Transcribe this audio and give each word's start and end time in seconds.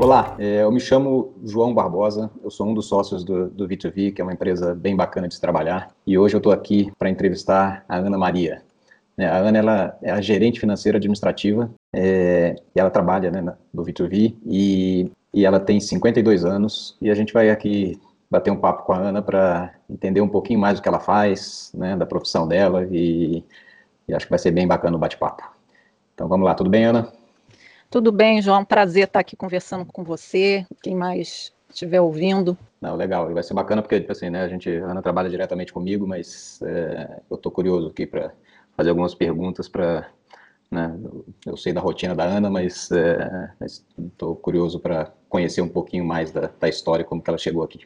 Olá, 0.00 0.34
é, 0.38 0.62
eu 0.62 0.72
me 0.72 0.80
chamo 0.80 1.34
João 1.44 1.74
Barbosa, 1.74 2.30
eu 2.42 2.50
sou 2.50 2.66
um 2.66 2.72
dos 2.72 2.86
sócios 2.86 3.22
do, 3.22 3.50
do 3.50 3.68
V2V, 3.68 4.14
que 4.14 4.22
é 4.22 4.24
uma 4.24 4.32
empresa 4.32 4.74
bem 4.74 4.96
bacana 4.96 5.28
de 5.28 5.34
se 5.34 5.40
trabalhar, 5.42 5.94
e 6.06 6.16
hoje 6.16 6.34
eu 6.34 6.38
estou 6.38 6.52
aqui 6.52 6.90
para 6.98 7.10
entrevistar 7.10 7.84
a 7.86 7.98
Ana 7.98 8.16
Maria. 8.16 8.62
É, 9.18 9.26
a 9.26 9.36
Ana 9.36 9.58
ela 9.58 9.98
é 10.00 10.10
a 10.10 10.18
gerente 10.22 10.58
financeira 10.58 10.96
administrativa, 10.96 11.70
é, 11.92 12.56
e 12.74 12.80
ela 12.80 12.88
trabalha 12.88 13.30
né, 13.30 13.42
no 13.74 13.84
V2V, 13.84 14.36
e, 14.46 15.12
e 15.34 15.44
ela 15.44 15.60
tem 15.60 15.78
52 15.78 16.46
anos, 16.46 16.96
e 16.98 17.10
a 17.10 17.14
gente 17.14 17.34
vai 17.34 17.50
aqui 17.50 18.00
bater 18.30 18.50
um 18.50 18.56
papo 18.56 18.84
com 18.84 18.94
a 18.94 18.98
Ana 18.98 19.20
para 19.20 19.74
entender 19.88 20.22
um 20.22 20.28
pouquinho 20.28 20.60
mais 20.60 20.78
do 20.78 20.82
que 20.82 20.88
ela 20.88 21.00
faz, 21.00 21.70
né, 21.74 21.94
da 21.94 22.06
profissão 22.06 22.48
dela, 22.48 22.88
e, 22.90 23.44
e 24.08 24.14
acho 24.14 24.24
que 24.24 24.30
vai 24.30 24.38
ser 24.38 24.50
bem 24.50 24.66
bacana 24.66 24.96
o 24.96 24.98
bate-papo. 24.98 25.42
Então 26.14 26.26
vamos 26.26 26.46
lá, 26.46 26.54
tudo 26.54 26.70
bem, 26.70 26.86
Ana? 26.86 27.19
Tudo 27.90 28.12
bem, 28.12 28.40
João. 28.40 28.64
Prazer 28.64 29.04
estar 29.04 29.18
aqui 29.18 29.34
conversando 29.34 29.84
com 29.84 30.04
você. 30.04 30.64
Quem 30.80 30.94
mais 30.94 31.52
estiver 31.68 32.00
ouvindo. 32.00 32.56
Não, 32.80 32.94
legal. 32.94 33.28
E 33.28 33.34
vai 33.34 33.42
ser 33.42 33.52
bacana 33.52 33.82
porque, 33.82 33.98
tipo 33.98 34.12
assim, 34.12 34.30
né, 34.30 34.42
a 34.42 34.48
gente, 34.48 34.70
a 34.70 34.86
Ana 34.86 35.02
trabalha 35.02 35.28
diretamente 35.28 35.72
comigo, 35.72 36.06
mas 36.06 36.62
é, 36.62 37.20
eu 37.28 37.34
estou 37.34 37.50
curioso 37.50 37.88
aqui 37.88 38.06
para 38.06 38.32
fazer 38.76 38.90
algumas 38.90 39.12
perguntas 39.12 39.68
para, 39.68 40.08
né, 40.70 40.96
eu 41.44 41.56
sei 41.56 41.72
da 41.72 41.80
rotina 41.80 42.14
da 42.14 42.22
Ana, 42.22 42.48
mas 42.48 42.90
estou 44.00 44.34
é, 44.34 44.36
curioso 44.40 44.78
para 44.78 45.12
conhecer 45.28 45.60
um 45.60 45.68
pouquinho 45.68 46.04
mais 46.04 46.30
da, 46.30 46.48
da, 46.60 46.68
história, 46.68 47.04
como 47.04 47.20
que 47.20 47.28
ela 47.28 47.38
chegou 47.38 47.64
aqui. 47.64 47.80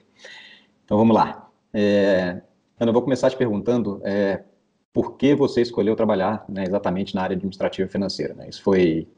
Então, 0.85 0.99
vamos 0.99 1.17
lá. 1.17 1.49
É, 1.73 2.43
Ana, 2.79 2.91
eu 2.91 2.93
vou 2.93 3.03
começar 3.03 3.31
te 3.31 3.39
perguntando 3.39 4.03
é, 4.05 4.43
por 4.93 5.17
que 5.17 5.35
você 5.35 5.63
escolheu 5.63 5.97
trabalhar 5.97 6.45
né, 6.47 6.63
exatamente 6.63 7.15
na 7.15 7.23
área 7.23 7.35
administrativa 7.35 7.89
e 7.89 7.91
financeira. 7.91 8.35
Né? 8.35 8.51
Isso 8.51 8.63
foi 8.63 9.09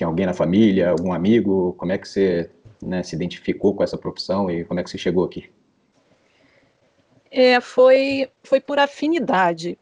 tinha 0.00 0.08
alguém 0.08 0.24
na 0.24 0.32
família, 0.32 0.90
algum 0.90 1.12
amigo? 1.12 1.74
Como 1.74 1.92
é 1.92 1.98
que 1.98 2.08
você 2.08 2.50
né, 2.82 3.02
se 3.02 3.14
identificou 3.14 3.74
com 3.74 3.84
essa 3.84 3.98
profissão 3.98 4.50
e 4.50 4.64
como 4.64 4.80
é 4.80 4.82
que 4.82 4.88
você 4.88 4.96
chegou 4.96 5.24
aqui? 5.24 5.50
É, 7.30 7.60
foi, 7.60 8.30
foi 8.42 8.60
por 8.62 8.78
afinidade. 8.78 9.78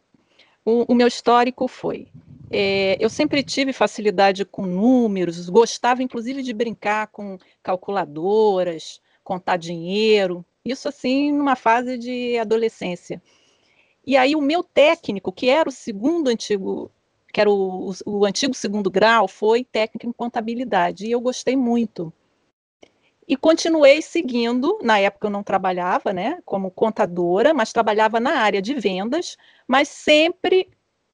O, 0.65 0.93
o 0.93 0.95
meu 0.95 1.07
histórico 1.07 1.69
foi. 1.69 2.09
É, 2.51 2.97
eu 2.99 3.09
sempre 3.09 3.45
tive 3.45 3.73
facilidade 3.73 4.45
com 4.45 4.63
números, 4.67 5.49
gostava 5.49 6.03
inclusive 6.03 6.43
de 6.43 6.53
brincar 6.53 7.07
com 7.09 7.39
calculadoras, 7.63 9.01
contar 9.23 9.57
dinheiro, 9.57 10.45
isso 10.65 10.89
assim 10.89 11.31
numa 11.31 11.55
fase 11.55 11.97
de 11.97 12.37
adolescência. 12.39 13.23
E 14.05 14.17
aí 14.17 14.35
o 14.35 14.41
meu 14.41 14.65
técnico, 14.65 15.31
que 15.31 15.49
era 15.49 15.69
o 15.69 15.73
segundo 15.73 16.27
antigo 16.29 16.91
que 17.33 17.41
era 17.41 17.51
o, 17.51 17.93
o, 18.07 18.25
antigo 18.25 18.55
segundo 18.55 18.91
grau, 18.91 19.29
foi 19.29 19.65
técnica 19.65 20.07
em 20.07 20.13
contabilidade, 20.13 21.07
e 21.07 21.11
eu 21.11 21.21
gostei 21.21 21.57
muito. 21.57 22.13
E 23.27 23.37
continuei 23.37 24.01
seguindo, 24.01 24.79
na 24.83 24.99
época 24.99 25.27
eu 25.27 25.31
não 25.31 25.43
trabalhava, 25.43 26.13
né, 26.13 26.39
como 26.47 26.71
contadora, 26.71 27.53
mas 27.53 27.73
trabalhava 27.73 28.19
na 28.19 28.39
área 28.39 28.63
de 28.63 28.75
vendas, 28.75 29.37
mas 29.67 29.89
sempre 29.89 30.69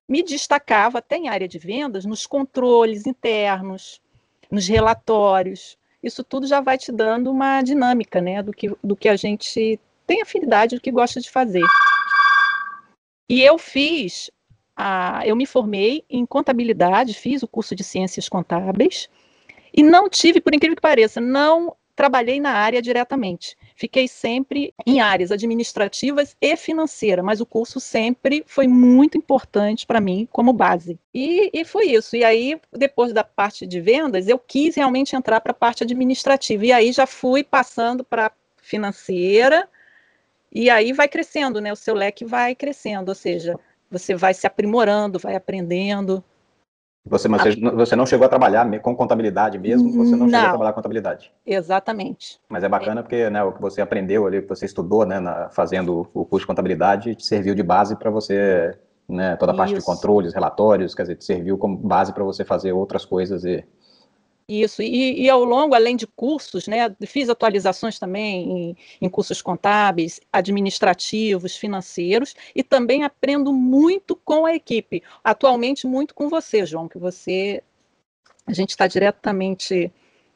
me 0.08 0.22
destacava 0.22 0.98
até 0.98 1.16
em 1.16 1.28
área 1.28 1.48
de 1.48 1.58
vendas, 1.58 2.04
nos 2.04 2.26
controles 2.26 3.06
internos, 3.06 4.00
nos 4.50 4.68
relatórios. 4.68 5.76
Isso 6.02 6.22
tudo 6.22 6.46
já 6.46 6.60
vai 6.60 6.78
te 6.78 6.92
dando 6.92 7.30
uma 7.30 7.62
dinâmica, 7.62 8.20
né, 8.20 8.42
do 8.42 8.52
que, 8.52 8.70
do 8.82 8.94
que 8.94 9.08
a 9.08 9.16
gente 9.16 9.80
tem 10.06 10.22
afinidade, 10.22 10.76
do 10.76 10.80
que 10.80 10.92
gosta 10.92 11.20
de 11.20 11.30
fazer. 11.30 11.64
E 13.28 13.42
eu 13.42 13.58
fiz 13.58 14.30
a, 14.76 15.22
eu 15.24 15.36
me 15.36 15.46
formei 15.46 16.04
em 16.08 16.26
contabilidade, 16.26 17.14
fiz 17.14 17.42
o 17.42 17.48
curso 17.48 17.74
de 17.74 17.84
ciências 17.84 18.28
contábeis 18.28 19.08
e 19.72 19.82
não 19.82 20.08
tive, 20.08 20.40
por 20.40 20.54
incrível 20.54 20.76
que 20.76 20.82
pareça, 20.82 21.20
não 21.20 21.76
trabalhei 21.94 22.40
na 22.40 22.50
área 22.50 22.82
diretamente. 22.82 23.56
Fiquei 23.76 24.08
sempre 24.08 24.74
em 24.86 25.00
áreas 25.00 25.30
administrativas 25.30 26.36
e 26.40 26.56
financeiras, 26.56 27.24
mas 27.24 27.40
o 27.40 27.46
curso 27.46 27.80
sempre 27.80 28.44
foi 28.46 28.66
muito 28.66 29.16
importante 29.16 29.86
para 29.86 30.00
mim 30.00 30.28
como 30.30 30.52
base. 30.52 30.98
E, 31.12 31.50
e, 31.52 31.64
foi 31.64 31.86
isso. 31.86 32.16
E 32.16 32.24
aí, 32.24 32.60
depois 32.72 33.12
da 33.12 33.24
parte 33.24 33.66
de 33.66 33.80
vendas, 33.80 34.28
eu 34.28 34.38
quis 34.38 34.76
realmente 34.76 35.16
entrar 35.16 35.40
para 35.40 35.52
a 35.52 35.54
parte 35.54 35.84
administrativa. 35.84 36.66
E 36.66 36.72
aí 36.72 36.92
já 36.92 37.06
fui 37.06 37.42
passando 37.44 38.04
para 38.04 38.32
financeira. 38.56 39.68
E 40.52 40.70
aí 40.70 40.92
vai 40.92 41.08
crescendo, 41.08 41.60
né? 41.60 41.72
O 41.72 41.76
seu 41.76 41.94
leque 41.94 42.24
vai 42.24 42.54
crescendo, 42.54 43.08
ou 43.08 43.14
seja, 43.14 43.58
você 43.90 44.14
vai 44.14 44.34
se 44.34 44.46
aprimorando, 44.46 45.18
vai 45.18 45.34
aprendendo. 45.34 46.22
Você, 47.06 47.28
mas 47.28 47.42
você, 47.42 47.60
você 47.60 47.96
não 47.96 48.06
chegou 48.06 48.24
a 48.24 48.28
trabalhar 48.30 48.66
com 48.80 48.96
contabilidade 48.96 49.58
mesmo? 49.58 49.92
Você 49.92 50.12
não, 50.12 50.26
não 50.26 50.28
chegou 50.28 50.46
a 50.46 50.48
trabalhar 50.48 50.72
com 50.72 50.76
contabilidade? 50.76 51.30
Exatamente. 51.44 52.40
Mas 52.48 52.64
é 52.64 52.68
bacana 52.68 53.00
é. 53.00 53.02
porque 53.02 53.28
né, 53.28 53.44
o 53.44 53.52
que 53.52 53.60
você 53.60 53.82
aprendeu 53.82 54.26
ali, 54.26 54.38
o 54.38 54.42
que 54.42 54.48
você 54.48 54.64
estudou 54.64 55.04
né, 55.04 55.20
na, 55.20 55.50
fazendo 55.50 56.08
o 56.14 56.24
curso 56.24 56.44
de 56.44 56.46
contabilidade, 56.46 57.14
te 57.14 57.26
serviu 57.26 57.54
de 57.54 57.62
base 57.62 57.94
para 57.94 58.10
você, 58.10 58.74
né, 59.06 59.36
toda 59.36 59.52
a 59.52 59.54
parte 59.54 59.74
Isso. 59.74 59.80
de 59.80 59.86
controles, 59.86 60.32
relatórios, 60.32 60.94
quer 60.94 61.02
dizer, 61.02 61.16
te 61.16 61.24
serviu 61.26 61.58
como 61.58 61.76
base 61.76 62.10
para 62.10 62.24
você 62.24 62.42
fazer 62.42 62.72
outras 62.72 63.04
coisas 63.04 63.44
e 63.44 63.62
isso, 64.48 64.82
e, 64.82 65.22
e, 65.22 65.30
ao 65.30 65.42
longo, 65.42 65.74
além 65.74 65.96
de 65.96 66.06
cursos, 66.06 66.66
né, 66.66 66.94
fiz 67.06 67.30
atualizações 67.30 67.98
também 67.98 68.70
em, 68.70 68.76
em, 69.00 69.08
cursos 69.08 69.40
contábeis, 69.40 70.20
administrativos, 70.30 71.56
financeiros, 71.56 72.34
e 72.54 72.62
também 72.62 73.04
aprendo 73.04 73.52
muito 73.54 74.14
com 74.14 74.44
a 74.44 74.54
equipe, 74.54 75.02
atualmente 75.22 75.86
muito 75.86 76.14
com 76.14 76.28
você, 76.28 76.66
João, 76.66 76.88
que 76.88 76.98
você, 76.98 77.62
a 78.46 78.52
gente 78.52 78.70
está 78.70 78.86
diretamente, 78.86 79.90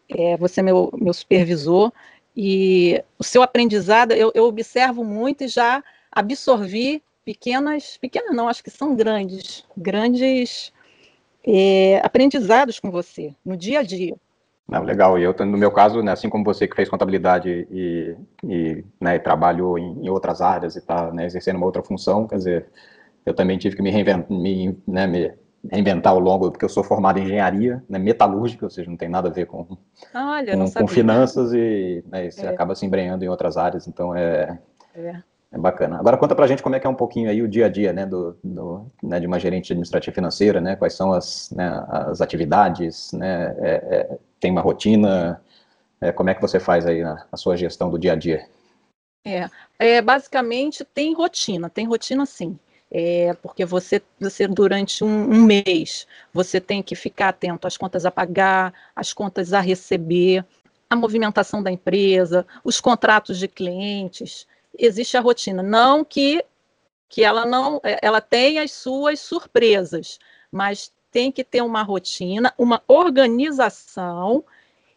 é, 0.09 0.37
você 0.39 0.61
é 0.61 0.63
meu, 0.63 0.91
meu 0.97 1.13
supervisor, 1.13 1.93
e 2.35 3.03
o 3.19 3.25
seu 3.25 3.43
aprendizado, 3.43 4.13
eu, 4.13 4.33
eu 4.35 4.45
observo 4.45 5.05
muito 5.05 5.45
e 5.45 5.49
já 5.49 5.85
absorvi 6.11 7.03
pequenas, 7.27 7.99
pequenas 7.99 8.35
não, 8.35 8.49
acho 8.49 8.65
que 8.65 8.71
são 8.71 8.97
grandes, 8.97 9.65
grandes 9.77 10.73
é, 11.47 12.01
aprendizados 12.05 12.79
com 12.81 12.91
você 12.91 13.35
no 13.45 13.57
dia 13.57 13.81
a 13.81 13.83
dia. 13.83 14.17
Não, 14.69 14.83
legal. 14.83 15.19
E 15.19 15.23
eu, 15.23 15.35
no 15.47 15.57
meu 15.57 15.71
caso, 15.71 16.03
né, 16.03 16.13
assim 16.13 16.29
como 16.29 16.45
você 16.45 16.69
que 16.69 16.77
fez 16.77 16.91
contabilidade 16.91 17.67
e, 17.71 18.15
e, 18.45 18.85
né, 19.01 19.17
e 19.17 19.19
trabalhou 19.19 19.79
em, 19.79 20.05
em, 20.05 20.11
outras 20.11 20.43
áreas 20.43 20.77
e 20.77 20.79
está 20.79 21.11
né, 21.11 21.25
exercendo 21.25 21.57
uma 21.57 21.65
outra 21.65 21.83
função, 21.83 22.27
quer 22.27 22.37
dizer, 22.37 22.67
eu 23.25 23.33
também 23.33 23.57
tive 23.57 23.77
que 23.77 23.83
me 23.83 23.91
reinventar, 23.91 24.31
me, 24.31 24.79
né, 24.87 25.07
me 25.07 25.33
reinventar 25.73 26.13
ao 26.13 26.19
longo, 26.19 26.51
porque 26.51 26.67
eu 26.67 26.69
sou 26.69 26.85
formado 26.85 27.19
em 27.19 27.25
engenharia 27.25 27.83
né, 27.89 27.99
metalúrgica, 27.99 28.67
ou 28.67 28.71
seja, 28.71 28.91
não 28.91 28.97
tem 28.97 29.09
nada 29.09 29.31
a 29.31 29.33
ver 29.33 29.47
com, 29.47 29.67
Olha, 30.15 30.55
com, 30.55 30.71
com 30.71 30.87
finanças 30.87 31.53
e 31.55 32.05
né, 32.07 32.31
você 32.31 32.45
é. 32.45 32.49
acaba 32.51 32.75
se 32.75 32.85
embrenhando 32.85 33.25
em 33.25 33.29
outras 33.29 33.57
áreas, 33.57 33.89
então 33.89 34.15
é, 34.15 34.59
é. 34.95 35.23
É 35.51 35.57
bacana. 35.57 35.99
Agora 35.99 36.19
conta 36.19 36.35
pra 36.35 36.47
gente 36.47 36.63
como 36.63 36.77
é 36.77 36.81
que 36.81 36.87
é 36.87 36.91
um 36.91 36.95
pouquinho 36.95 37.31
aí 37.31 37.41
o 37.41 37.49
dia 37.49 37.67
a 37.67 37.69
dia, 37.71 37.93
né, 37.93 38.05
do, 38.05 38.39
do 38.45 38.87
né, 39.03 39.19
de 39.19 39.27
uma 39.27 39.39
gerente 39.39 39.73
administrativa 39.73 40.15
financeira, 40.15 40.61
né, 40.61 40.77
quais 40.77 40.93
são 40.93 41.13
as, 41.13 41.51
né, 41.51 41.85
as 41.89 42.21
atividades, 42.21 43.13
né, 43.13 43.57
é, 43.59 43.71
é, 43.91 44.19
tem 44.39 44.51
uma 44.51 44.61
rotina, 44.61 45.43
é, 46.01 46.13
como 46.13 46.29
é 46.29 46.35
que 46.35 46.43
você 46.43 46.61
faz 46.61 46.87
aí 46.87 47.03
a, 47.03 47.25
a 47.33 47.37
sua 47.37 47.57
gestão 47.57 47.91
do 47.91 47.99
dia 47.99 48.13
a 48.13 48.17
dia? 48.17 48.47
É, 49.25 49.49
é, 49.79 50.03
basicamente 50.03 50.85
tem 50.85 51.15
rotina, 51.15 51.71
tem 51.71 51.87
rotina 51.87 52.27
sim. 52.27 52.59
É, 52.91 53.35
porque 53.43 53.67
você, 53.67 54.01
você 54.19 54.49
durante 54.49 55.05
um, 55.05 55.31
um, 55.31 55.43
mês, 55.43 56.07
você 56.33 56.59
tem 56.59 56.83
que 56.83 56.95
ficar 56.95 57.29
atento 57.29 57.67
às 57.67 57.77
contas 57.77 58.07
a 58.07 58.11
pagar, 58.11 58.73
às 58.97 59.13
contas 59.13 59.53
a 59.53 59.61
receber, 59.61 60.43
a 60.89 60.97
movimentação 60.97 61.63
da 61.63 61.71
empresa, 61.71 62.47
os 62.65 62.81
contratos 62.81 63.39
de 63.39 63.47
clientes, 63.47 64.47
existe 64.79 65.17
a 65.17 65.21
rotina. 65.21 65.63
Não 65.63 66.05
que, 66.05 66.45
que 67.09 67.25
ela 67.25 67.45
não 67.45 67.81
é, 67.83 67.99
ela 68.01 68.21
tem 68.21 68.59
as 68.59 68.71
suas 68.71 69.21
surpresas, 69.21 70.19
mas 70.51 70.93
tem 71.11 71.33
que 71.33 71.43
ter 71.43 71.63
uma 71.63 71.83
rotina, 71.83 72.53
uma 72.57 72.83
organização 72.87 74.45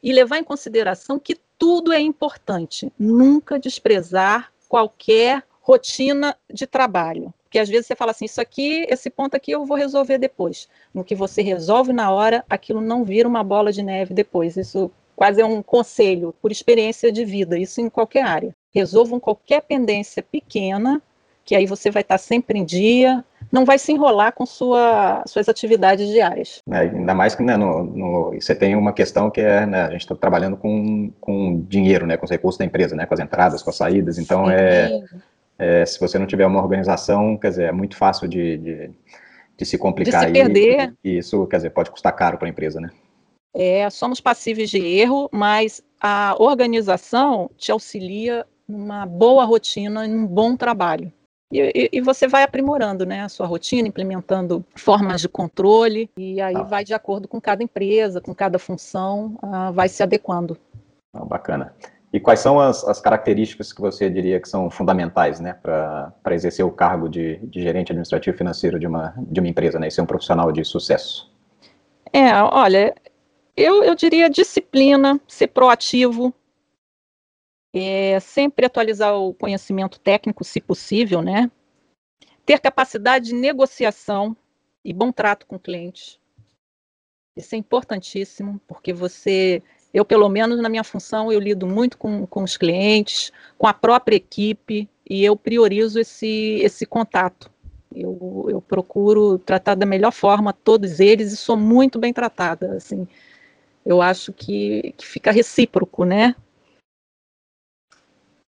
e 0.04 0.14
levar 0.14 0.38
em 0.38 0.44
consideração 0.44 1.18
que 1.18 1.40
tudo 1.58 1.92
é 1.92 2.00
importante. 2.00 2.92
Nunca 2.98 3.60
desprezar 3.60 4.52
qualquer 4.68 5.44
rotina 5.62 6.36
de 6.52 6.66
trabalho. 6.68 7.34
Porque 7.44 7.60
às 7.60 7.70
vezes 7.70 7.88
você 7.88 7.96
fala 7.96 8.12
assim, 8.12 8.26
isso 8.26 8.40
aqui, 8.40 8.86
esse 8.90 9.10
ponto 9.10 9.36
aqui 9.36 9.52
eu 9.52 9.66
vou 9.66 9.78
resolver 9.78 10.18
depois. 10.18 10.70
No 10.94 11.04
que 11.04 11.14
você 11.14 11.42
resolve 11.42 11.92
na 11.92 12.10
hora, 12.10 12.46
aquilo 12.50 12.82
não 12.82 13.04
vira 13.04 13.28
uma 13.28 13.44
bola 13.44 13.72
de 13.72 13.84
neve 13.84 14.14
depois. 14.14 14.58
Isso 14.58 14.90
quase 15.16 15.42
é 15.42 15.46
um 15.46 15.62
conselho 15.62 16.34
por 16.42 16.52
experiência 16.52 17.12
de 17.12 17.24
vida, 17.26 17.60
isso 17.60 17.80
em 17.82 17.90
qualquer 17.90 18.24
área 18.24 18.56
resolvam 18.74 19.20
qualquer 19.20 19.62
pendência 19.62 20.24
pequena, 20.24 21.02
que 21.44 21.56
aí 21.56 21.66
você 21.66 21.90
vai 21.90 22.02
estar 22.02 22.18
sempre 22.18 22.60
em 22.60 22.66
dia, 22.66 23.24
não 23.52 23.66
vai 23.66 23.78
se 23.78 23.92
enrolar 23.92 24.34
com 24.34 24.46
sua, 24.46 25.24
suas 25.28 25.50
atividades 25.50 26.08
diárias. 26.08 26.62
É, 26.72 26.78
ainda 26.80 27.14
mais 27.14 27.36
que 27.36 27.44
né, 27.44 27.58
no, 27.58 27.84
no, 27.84 28.32
você 28.40 28.56
tem 28.56 28.76
uma 28.76 28.94
questão 28.94 29.30
que 29.30 29.42
é, 29.42 29.66
né, 29.66 29.84
a 29.84 29.92
gente 29.92 30.02
está 30.02 30.16
trabalhando 30.16 30.56
com, 30.56 31.12
com 31.20 31.62
dinheiro, 31.68 32.06
né, 32.06 32.16
com 32.16 32.26
os 32.26 32.32
recursos 32.32 32.58
da 32.58 32.66
empresa, 32.66 32.96
né, 32.96 33.06
com 33.06 33.14
as 33.14 33.20
entradas, 33.20 33.62
com 33.62 33.70
as 33.70 33.76
saídas, 33.76 34.18
então 34.18 34.50
é, 34.50 35.04
é, 35.60 35.86
se 35.86 36.00
você 36.00 36.18
não 36.18 36.26
tiver 36.26 36.46
uma 36.46 36.62
organização, 36.62 37.38
quer 37.38 37.50
dizer, 37.50 37.64
é 37.66 37.72
muito 37.72 37.98
fácil 37.98 38.28
de, 38.28 38.58
de, 38.58 38.92
de 39.58 39.66
se 39.66 39.78
complicar. 39.78 40.22
De 40.22 40.28
se 40.28 40.34
perder. 40.34 40.94
E, 41.04 41.10
e, 41.10 41.18
isso, 41.18 41.46
quer 41.48 41.58
dizer, 41.58 41.72
pode 41.72 41.92
custar 41.92 42.16
caro 42.16 42.38
para 42.38 42.48
a 42.48 42.50
empresa, 42.50 42.80
né? 42.80 42.90
É, 43.54 43.90
somos 43.90 44.22
passíveis 44.22 44.70
de 44.70 44.78
erro, 44.78 45.30
mas 45.32 45.84
a 46.00 46.36
organização 46.40 47.52
te 47.58 47.72
auxilia 47.72 48.46
numa 48.72 49.06
boa 49.06 49.46
rotina, 49.46 50.08
num 50.08 50.26
bom 50.26 50.56
trabalho. 50.56 51.12
E, 51.52 51.90
e, 51.92 52.02
você 52.02 52.28
vai 52.30 52.44
aprimorando 52.44 53.06
né, 53.06 53.22
a 53.22 53.30
sua 53.30 53.46
rotina, 53.46 53.88
implementando 53.88 54.64
formas 54.74 55.20
de 55.20 55.28
controle, 55.28 56.10
e 56.18 56.40
aí 56.40 56.56
ah. 56.56 56.64
vai 56.64 56.86
de 56.86 56.94
acordo 56.94 57.28
com 57.28 57.42
cada 57.42 57.62
empresa, 57.62 58.22
com 58.22 58.34
cada 58.34 58.58
função, 58.58 59.38
uh, 59.44 59.74
vai 59.74 59.90
se 59.90 60.02
adequando. 60.02 60.58
Ah, 61.14 61.26
bacana. 61.26 61.76
E 62.14 62.20
quais 62.20 62.40
são 62.40 62.60
as, 62.60 62.86
as, 62.86 63.02
características 63.02 63.72
que 63.72 63.82
você 63.82 64.10
diria 64.10 64.40
que 64.40 64.48
são 64.48 64.70
fundamentais 64.70 65.40
né, 65.40 65.54
para 65.54 66.14
exercer 66.32 66.66
o 66.66 66.72
cargo 66.72 67.08
de, 67.08 67.38
de, 67.38 67.62
gerente 67.62 67.92
administrativo 67.92 68.38
financeiro 68.38 68.80
de 68.80 68.88
uma, 68.88 69.14
de 69.18 69.40
uma 69.40 69.48
empresa 69.48 69.80
né, 69.80 69.88
e 69.88 69.92
ser 69.92 70.02
um 70.02 70.06
profissional 70.06 70.52
de 70.52 70.64
sucesso? 70.64 71.32
É, 72.12 72.34
olha, 72.44 72.94
eu, 73.56 73.84
eu 73.84 73.96
diria 73.96 74.30
disciplina, 74.30 75.20
ser 75.26 75.48
proativo, 75.48 76.34
é, 77.74 78.20
sempre 78.20 78.66
atualizar 78.66 79.16
o 79.16 79.34
conhecimento 79.34 80.00
técnico, 80.00 80.44
se 80.44 80.60
possível, 80.60 81.22
né? 81.22 81.50
Ter 82.46 82.60
capacidade 82.60 83.28
de 83.28 83.34
negociação 83.34 84.36
e 84.84 84.94
bom 84.94 85.12
trato 85.12 85.46
com 85.46 85.56
o 85.56 85.60
cliente. 85.60 86.20
Isso 87.36 87.56
é 87.56 87.58
importantíssimo, 87.58 88.60
porque 88.68 88.92
você, 88.92 89.64
eu 89.94 90.04
pelo 90.04 90.28
menos 90.28 90.60
na 90.62 90.68
minha 90.68 90.84
função, 90.84 91.32
eu 91.32 91.40
lido 91.40 91.66
muito 91.66 91.98
com, 91.98 92.26
com 92.26 92.44
os 92.44 92.58
clientes, 92.58 93.32
com 93.58 93.68
a 93.68 93.74
própria 93.74 94.18
equipe, 94.18 94.90
e 95.10 95.24
eu 95.24 95.36
priorizo 95.36 96.00
esse, 96.00 96.60
esse 96.62 96.86
contato. 96.86 97.50
Eu, 97.94 98.48
eu 98.50 98.62
procuro 98.62 99.38
tratar 99.38 99.76
da 99.76 99.86
melhor 99.86 100.12
forma 100.12 100.54
todos 100.54 101.00
eles 101.00 101.32
e 101.34 101.38
sou 101.38 101.58
muito 101.58 102.00
bem 102.00 102.14
tratada. 102.14 102.76
Assim, 102.76 103.08
eu 103.86 104.02
acho 104.02 104.32
que, 104.32 104.94
que 104.98 105.06
fica 105.06 105.32
recíproco, 105.32 106.06
né? 106.06 106.36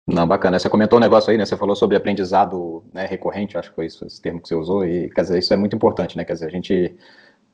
Não, 0.07 0.27
bacana. 0.27 0.59
Você 0.59 0.71
comentou 0.71 0.99
um 0.99 1.03
negócio 1.03 1.31
aí, 1.31 1.37
né? 1.37 1.45
Você 1.45 1.57
falou 1.57 1.75
sobre 1.75 1.97
aprendizado 1.97 2.85
né, 2.95 3.07
recorrente, 3.07 3.59
acho 3.59 3.71
que 3.71 3.75
foi 3.75 3.87
esse 3.87 4.23
termo 4.23 4.41
que 4.41 4.49
você 4.49 4.55
usou, 4.55 4.87
e 4.87 5.11
quer 5.11 5.23
dizer, 5.23 5.39
isso 5.39 5.53
é 5.53 5.57
muito 5.57 5.75
importante, 5.75 6.17
né? 6.17 6.25
Quer 6.25 6.35
dizer, 6.35 6.47
a 6.47 6.51
gente, 6.51 6.97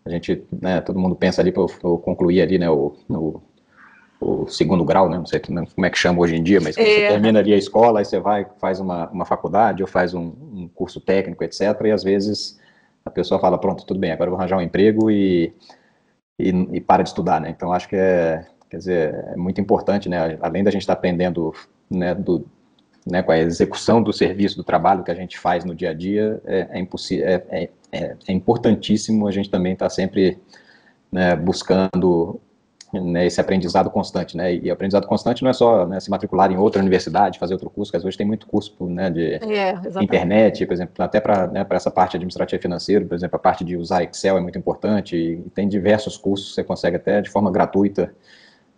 a 0.04 0.10
gente 0.10 0.44
né, 0.60 0.82
todo 0.82 0.98
mundo 0.98 1.16
pensa 1.16 1.40
ali 1.40 1.50
para 1.50 1.62
eu 1.62 1.98
concluir 1.98 2.42
ali, 2.42 2.58
né, 2.58 2.68
o, 2.68 2.94
o, 3.08 3.42
o, 4.20 4.46
segundo 4.48 4.84
grau, 4.84 5.08
né? 5.08 5.16
Não 5.16 5.24
sei 5.24 5.40
como 5.40 5.86
é 5.86 5.90
que 5.90 5.96
chama 5.96 6.20
hoje 6.20 6.36
em 6.36 6.42
dia, 6.42 6.60
mas 6.60 6.76
é. 6.76 6.84
você 6.84 7.08
termina 7.08 7.38
ali 7.38 7.54
a 7.54 7.56
escola, 7.56 8.00
aí 8.00 8.04
você 8.04 8.20
vai, 8.20 8.46
faz 8.60 8.80
uma, 8.80 9.08
uma 9.08 9.24
faculdade 9.24 9.82
ou 9.82 9.88
faz 9.88 10.12
um, 10.12 10.32
um 10.52 10.68
curso 10.74 11.00
técnico, 11.00 11.42
etc. 11.42 11.60
E 11.86 11.90
às 11.90 12.04
vezes 12.04 12.60
a 13.02 13.10
pessoa 13.10 13.40
fala, 13.40 13.56
pronto, 13.56 13.86
tudo 13.86 13.98
bem, 13.98 14.12
agora 14.12 14.28
eu 14.28 14.32
vou 14.32 14.38
arranjar 14.38 14.58
um 14.58 14.62
emprego 14.62 15.10
e, 15.10 15.54
e, 16.38 16.50
e 16.50 16.80
para 16.82 17.02
de 17.02 17.08
estudar, 17.08 17.40
né? 17.40 17.48
Então 17.48 17.72
acho 17.72 17.88
que 17.88 17.96
é, 17.96 18.44
quer 18.68 18.76
dizer, 18.76 19.14
é 19.32 19.36
muito 19.36 19.58
importante, 19.58 20.06
né? 20.06 20.38
Além 20.42 20.62
da 20.62 20.70
gente 20.70 20.82
estar 20.82 20.94
tá 20.94 20.98
aprendendo 20.98 21.54
né, 21.92 22.14
do, 22.14 22.46
né, 23.06 23.22
com 23.22 23.32
a 23.32 23.38
execução 23.38 24.02
do 24.02 24.12
serviço, 24.12 24.56
do 24.56 24.64
trabalho 24.64 25.02
que 25.02 25.10
a 25.10 25.14
gente 25.14 25.38
faz 25.38 25.64
no 25.64 25.74
dia 25.74 25.90
a 25.90 25.94
dia, 25.94 26.40
é, 26.44 26.68
é, 26.70 26.80
é, 26.80 27.42
é, 27.50 27.68
é, 27.92 28.16
é 28.28 28.32
importantíssimo 28.32 29.26
a 29.26 29.32
gente 29.32 29.50
também 29.50 29.72
estar 29.72 29.86
tá 29.86 29.90
sempre 29.90 30.38
né, 31.10 31.36
buscando 31.36 32.40
né, 32.92 33.26
esse 33.26 33.40
aprendizado 33.40 33.90
constante, 33.90 34.36
né, 34.36 34.54
e 34.54 34.70
aprendizado 34.70 35.06
constante 35.06 35.42
não 35.42 35.50
é 35.50 35.52
só 35.52 35.86
né, 35.86 35.98
se 35.98 36.10
matricular 36.10 36.52
em 36.52 36.58
outra 36.58 36.80
universidade, 36.80 37.38
fazer 37.38 37.54
outro 37.54 37.70
curso, 37.70 37.90
que 37.90 38.06
hoje 38.06 38.16
tem 38.16 38.26
muito 38.26 38.46
curso 38.46 38.74
né, 38.84 39.10
de 39.10 39.34
é, 39.34 39.74
internet, 40.00 40.66
por 40.66 40.74
exemplo, 40.74 41.02
até 41.02 41.18
para 41.18 41.46
né, 41.46 41.66
essa 41.70 41.90
parte 41.90 42.16
administrativa 42.16 42.58
e 42.58 42.62
financeira, 42.62 43.04
por 43.04 43.14
exemplo, 43.14 43.36
a 43.36 43.38
parte 43.38 43.64
de 43.64 43.76
usar 43.76 44.02
Excel 44.02 44.36
é 44.36 44.40
muito 44.40 44.58
importante, 44.58 45.16
e 45.16 45.36
tem 45.54 45.68
diversos 45.68 46.16
cursos 46.16 46.54
você 46.54 46.62
consegue 46.62 46.96
até 46.96 47.20
de 47.20 47.30
forma 47.30 47.50
gratuita, 47.50 48.14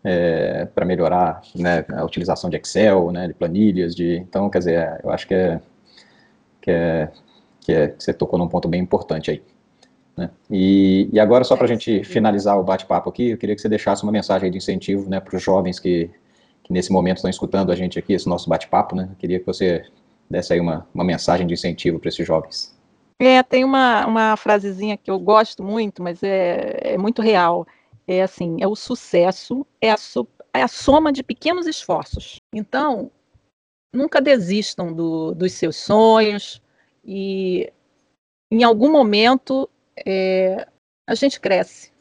é, 0.05 0.67
para 0.67 0.85
melhorar 0.85 1.41
né, 1.57 1.85
a 1.89 2.05
utilização 2.05 2.51
de 2.51 2.57
Excel, 2.59 3.11
né, 3.11 3.27
de 3.27 3.35
planilhas, 3.35 3.95
de 3.95 4.17
então, 4.19 4.51
quer 4.51 4.59
dizer, 4.59 5.01
eu 5.03 5.11
acho 5.11 5.27
que 5.27 5.35
é, 5.35 5.61
que 6.61 6.71
é, 6.71 7.11
que 7.61 7.73
é 7.73 7.89
que 7.89 8.05
você 8.05 8.13
tocou 8.13 8.39
num 8.39 8.49
ponto 8.49 8.69
bem 8.69 8.83
importante 8.83 9.31
aí. 9.31 9.43
Né? 10.17 10.31
E, 10.51 11.09
e 11.13 11.19
agora, 11.19 11.43
só 11.43 11.57
para 11.57 11.65
a 11.65 11.69
gente 11.69 12.05
finalizar 12.05 12.59
o 12.59 12.63
bate-papo 12.63 13.09
aqui, 13.09 13.31
eu 13.31 13.39
queria 13.39 13.55
que 13.55 13.63
você 13.63 13.69
deixasse 13.69 14.03
uma 14.03 14.13
mensagem 14.13 14.51
de 14.51 14.59
incentivo 14.59 15.09
né, 15.09 15.19
para 15.19 15.37
os 15.37 15.43
jovens 15.43 15.81
que, 15.81 16.11
que 16.63 16.73
nesse 16.73 16.93
momento 16.93 17.17
estão 17.17 17.31
escutando 17.31 17.73
a 17.73 17.75
gente 17.75 17.99
aqui, 17.99 18.13
esse 18.13 18.29
nosso 18.29 18.49
bate-papo, 18.49 18.95
né? 18.95 19.09
Eu 19.11 19.17
queria 19.17 19.41
que 19.41 19.47
você 19.47 19.85
desse 20.29 20.53
aí 20.53 20.61
uma, 20.61 20.87
uma 20.95 21.05
mensagem 21.05 21.47
de 21.47 21.55
incentivo 21.55 21.99
para 21.99 22.09
esses 22.09 22.27
jovens. 22.27 22.75
É, 23.19 23.43
tem 23.43 23.65
uma, 23.65 24.07
uma 24.07 24.37
frasezinha 24.37 24.97
que 24.97 25.11
eu 25.11 25.19
gosto 25.19 25.63
muito, 25.63 26.03
mas 26.03 26.23
é, 26.23 26.95
é 26.95 26.99
muito 26.99 27.23
real 27.23 27.67
é 28.07 28.23
assim, 28.23 28.57
é 28.61 28.67
o 28.67 28.77
sucesso, 28.77 29.67
é 29.81 29.91
a, 29.91 29.97
so, 29.97 30.27
é 30.53 30.63
a 30.63 30.69
soma 30.69 31.13
de 31.13 31.23
pequenos 31.23 31.67
esforços. 31.67 32.37
Então, 32.53 33.11
nunca 33.93 34.21
desistam 34.21 34.93
do, 34.93 35.35
dos 35.35 35.53
seus 35.53 35.77
sonhos 35.77 36.61
e 37.05 37.73
em 38.51 38.63
algum 38.63 38.91
momento 38.91 39.69
é, 40.07 40.67
a 41.07 41.15
gente 41.15 41.41
cresce. 41.41 41.93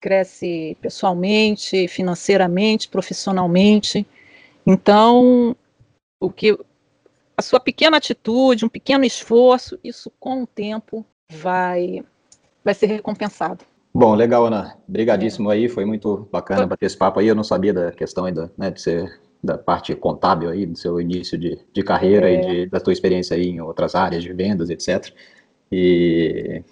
Cresce 0.00 0.76
pessoalmente, 0.80 1.86
financeiramente, 1.88 2.88
profissionalmente. 2.88 4.06
Então, 4.66 5.56
o 6.20 6.30
que 6.30 6.58
a 7.36 7.42
sua 7.42 7.60
pequena 7.60 7.96
atitude, 7.96 8.64
um 8.64 8.68
pequeno 8.68 9.04
esforço, 9.04 9.78
isso 9.82 10.10
com 10.18 10.42
o 10.42 10.46
tempo 10.46 11.04
vai 11.30 12.04
vai 12.62 12.74
ser 12.74 12.86
recompensado. 12.86 13.64
Bom, 13.92 14.14
legal, 14.14 14.46
Ana. 14.46 14.76
Obrigadíssimo 14.88 15.50
aí, 15.50 15.68
foi 15.68 15.84
muito 15.84 16.28
bacana 16.30 16.66
bater 16.66 16.86
esse 16.86 16.96
papo 16.96 17.18
aí. 17.18 17.26
Eu 17.26 17.34
não 17.34 17.42
sabia 17.42 17.72
da 17.72 17.90
questão 17.90 18.24
ainda, 18.24 18.52
né, 18.56 18.70
de 18.70 18.80
ser 18.80 19.20
da 19.42 19.58
parte 19.58 19.94
contábil 19.94 20.48
aí, 20.50 20.66
do 20.66 20.78
seu 20.78 21.00
início 21.00 21.36
de, 21.36 21.58
de 21.72 21.82
carreira 21.82 22.30
é. 22.30 22.34
e 22.34 22.40
de, 22.40 22.66
da 22.66 22.78
tua 22.78 22.92
experiência 22.92 23.36
aí 23.36 23.48
em 23.48 23.60
outras 23.60 23.94
áreas 23.94 24.22
de 24.22 24.32
vendas, 24.32 24.70
etc. 24.70 25.12
E 25.72 26.62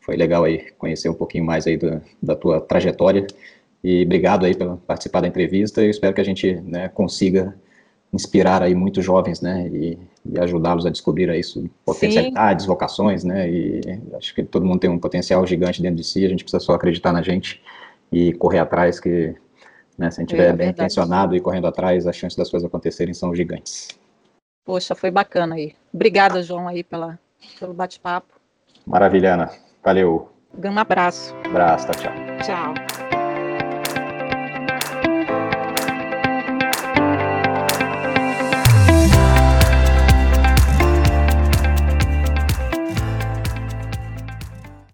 foi 0.00 0.16
legal 0.16 0.44
aí 0.44 0.70
conhecer 0.72 1.08
um 1.08 1.14
pouquinho 1.14 1.44
mais 1.44 1.66
aí 1.66 1.76
do, 1.76 2.00
da 2.22 2.34
tua 2.34 2.60
trajetória. 2.60 3.26
E 3.82 4.02
obrigado 4.02 4.46
aí 4.46 4.54
por 4.56 4.78
participar 4.78 5.20
da 5.20 5.28
entrevista. 5.28 5.82
Eu 5.82 5.90
espero 5.90 6.14
que 6.14 6.20
a 6.20 6.24
gente 6.24 6.54
né, 6.62 6.88
consiga 6.88 7.54
inspirar 8.14 8.62
aí 8.62 8.74
muitos 8.74 9.04
jovens, 9.04 9.40
né, 9.40 9.68
e, 9.68 9.98
e 10.24 10.38
ajudá-los 10.38 10.86
a 10.86 10.90
descobrir 10.90 11.28
aí 11.28 11.40
potencialidades, 11.84 12.64
Sim. 12.64 12.68
vocações, 12.68 13.24
né, 13.24 13.50
e 13.50 13.80
acho 14.16 14.34
que 14.34 14.42
todo 14.42 14.64
mundo 14.64 14.80
tem 14.80 14.90
um 14.90 14.98
potencial 14.98 15.44
gigante 15.46 15.82
dentro 15.82 15.96
de 15.96 16.04
si, 16.04 16.24
a 16.24 16.28
gente 16.28 16.44
precisa 16.44 16.60
só 16.60 16.74
acreditar 16.74 17.12
na 17.12 17.22
gente 17.22 17.60
e 18.12 18.32
correr 18.34 18.60
atrás, 18.60 19.00
que 19.00 19.34
né, 19.98 20.10
se 20.10 20.20
a 20.20 20.22
gente 20.22 20.30
estiver 20.30 20.50
é, 20.50 20.52
bem 20.52 20.70
intencionado 20.70 21.34
e 21.34 21.40
correndo 21.40 21.66
atrás, 21.66 22.06
as 22.06 22.16
chances 22.16 22.36
das 22.36 22.50
coisas 22.50 22.66
acontecerem 22.66 23.12
são 23.12 23.34
gigantes. 23.34 23.88
Poxa, 24.64 24.94
foi 24.94 25.10
bacana 25.10 25.56
aí. 25.56 25.74
Obrigada, 25.92 26.42
João, 26.42 26.68
aí 26.68 26.82
pela, 26.82 27.18
pelo 27.58 27.74
bate-papo. 27.74 28.34
Maravilha, 28.86 29.34
Ana. 29.34 29.50
Valeu. 29.84 30.30
Um 30.62 30.78
abraço. 30.78 31.34
Abraço, 31.44 31.88
tchau. 31.92 32.12
Tchau. 32.42 32.93